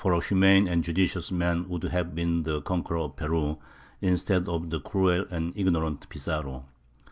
a 0.03 0.19
humane 0.19 0.67
and 0.67 0.83
judicious 0.83 1.31
man 1.31 1.69
would 1.69 1.83
have 1.83 2.15
been 2.15 2.41
the 2.41 2.59
conqueror 2.63 2.97
of 3.01 3.15
Peru, 3.15 3.59
instead 4.01 4.49
of 4.49 4.71
the 4.71 4.79
cruel 4.79 5.25
and 5.29 5.53
ignorant 5.55 6.09
Pizarro." 6.09 6.65